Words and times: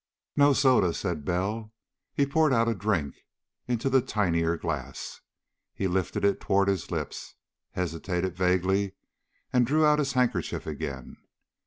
"No 0.35 0.53
soda," 0.53 0.95
said 0.95 1.25
Bell. 1.25 1.71
He 2.11 2.25
poured 2.25 2.53
out 2.53 2.67
a 2.67 2.73
drink 2.73 3.17
into 3.67 3.87
the 3.87 4.01
tinier 4.01 4.57
glass. 4.57 5.21
He 5.75 5.87
lifted 5.87 6.25
it 6.25 6.41
toward 6.41 6.69
his 6.69 6.89
lips, 6.89 7.35
hesitated 7.73 8.35
vaguely, 8.35 8.93
and 9.53 9.63
drew 9.67 9.85
out 9.85 9.99
his 9.99 10.13
handkerchief 10.13 10.65
again. 10.65 11.17